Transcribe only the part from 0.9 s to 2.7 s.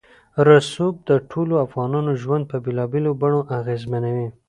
د ټولو افغانانو ژوند په